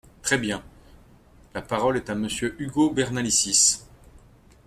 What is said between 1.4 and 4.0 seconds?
La parole est à Monsieur Ugo Bernalicis.